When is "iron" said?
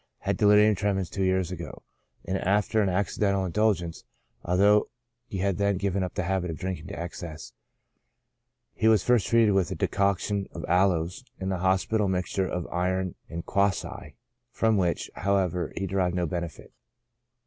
12.71-13.13